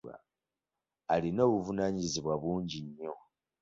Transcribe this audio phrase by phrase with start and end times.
[1.13, 3.13] Alina obuvunaanyizibwa bungi nnyo.